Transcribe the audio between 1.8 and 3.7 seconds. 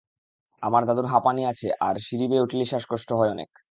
আর সিঁড়ি বেয়ে উঠলেই শ্বাস কষ্ট হয় অনেক।